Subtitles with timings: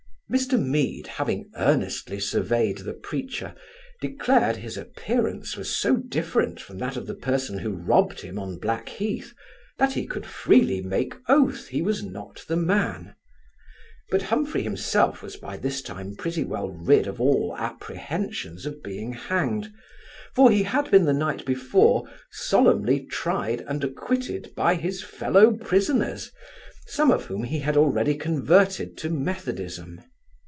[0.33, 3.53] Mr Mead, having earnestly surveyed the preacher,
[3.99, 8.57] declared his appearance was so different from that of the person who robbed him on
[8.57, 9.33] Black heath,
[9.77, 13.13] that he could freely make oath he was not the man:
[14.09, 19.11] but Humphry himself was by this time pretty well rid of all apprehensions of being
[19.11, 19.69] hanged;
[20.33, 26.31] for he had been the night before solemnly tried and acquitted by his fellow prisoners,
[26.87, 29.99] some of whom he had already converted to methodism.